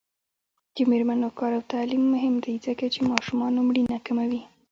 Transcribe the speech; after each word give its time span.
د 0.75 0.77
میرمنو 0.89 1.29
کار 1.39 1.51
او 1.57 1.63
تعلیم 1.73 2.03
مهم 2.13 2.35
دی 2.43 2.53
ځکه 2.65 2.85
چې 2.93 2.99
ماشومانو 3.11 3.57
مړینه 3.67 3.97
کموي. 4.05 4.41